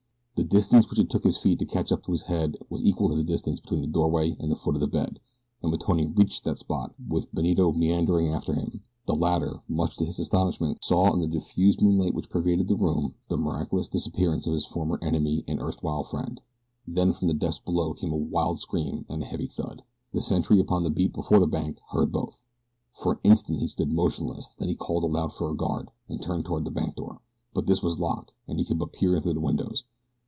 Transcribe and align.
The 0.35 0.57
distance 0.57 0.89
which 0.89 0.97
it 0.97 1.07
took 1.11 1.23
his 1.23 1.37
feet 1.37 1.59
to 1.59 1.67
catch 1.67 1.91
up 1.91 2.07
with 2.07 2.21
his 2.21 2.27
head 2.27 2.57
was 2.67 2.83
equal 2.83 3.09
to 3.09 3.15
the 3.15 3.23
distance 3.23 3.59
between 3.59 3.81
the 3.81 3.87
doorway 3.87 4.35
and 4.39 4.51
the 4.51 4.55
foot 4.55 4.73
of 4.73 4.81
the 4.81 4.87
bed, 4.87 5.19
and 5.61 5.69
when 5.71 5.79
Tony 5.79 6.07
reached 6.07 6.43
that 6.45 6.57
spot, 6.57 6.95
with 7.07 7.31
Benito 7.31 7.71
meandering 7.71 8.27
after 8.29 8.55
him, 8.55 8.81
the 9.05 9.13
latter, 9.13 9.61
much 9.67 9.97
to 9.97 10.05
his 10.05 10.17
astonishment, 10.17 10.83
saw 10.83 11.13
in 11.13 11.19
the 11.19 11.27
diffused 11.27 11.79
moonlight 11.79 12.15
which 12.15 12.31
pervaded 12.31 12.67
the 12.69 12.75
room, 12.75 13.13
the 13.27 13.37
miraculous 13.37 13.87
disappearance 13.87 14.47
of 14.47 14.53
his 14.53 14.65
former 14.65 14.97
enemy 15.03 15.43
and 15.47 15.59
erstwhile 15.61 16.01
friend. 16.01 16.41
Then 16.87 17.13
from 17.13 17.27
the 17.27 17.35
depths 17.35 17.59
below 17.59 17.93
came 17.93 18.11
a 18.11 18.17
wild 18.17 18.59
scream 18.59 19.05
and 19.07 19.21
a 19.21 19.27
heavy 19.27 19.45
thud. 19.47 19.83
The 20.11 20.21
sentry 20.23 20.59
upon 20.59 20.81
the 20.81 20.89
beat 20.89 21.13
before 21.13 21.39
the 21.39 21.45
bank 21.45 21.77
heard 21.91 22.11
both. 22.11 22.41
For 22.93 23.13
an 23.13 23.19
instant 23.23 23.59
he 23.59 23.67
stood 23.67 23.93
motionless, 23.93 24.49
then 24.57 24.69
he 24.69 24.75
called 24.75 25.03
aloud 25.03 25.33
for 25.33 25.49
the 25.49 25.53
guard, 25.53 25.91
and 26.09 26.19
turned 26.19 26.45
toward 26.45 26.65
the 26.65 26.71
bank 26.71 26.95
door. 26.95 27.21
But 27.53 27.67
this 27.67 27.83
was 27.83 27.99
locked 27.99 28.33
and 28.47 28.57
he 28.57 28.65
could 28.65 28.79
but 28.79 28.91
peer 28.91 29.15
in 29.15 29.21
through 29.21 29.33
the 29.35 29.39
windows. 29.39 29.83